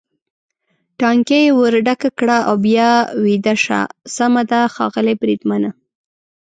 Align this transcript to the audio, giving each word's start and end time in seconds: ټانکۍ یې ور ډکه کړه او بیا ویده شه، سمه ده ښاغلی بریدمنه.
ټانکۍ 0.99 1.41
یې 1.47 1.55
ور 1.59 1.73
ډکه 1.85 2.09
کړه 2.19 2.37
او 2.47 2.55
بیا 2.65 2.89
ویده 3.23 3.55
شه، 3.63 3.79
سمه 4.15 4.43
ده 4.51 4.61
ښاغلی 4.73 5.15
بریدمنه. 5.21 5.69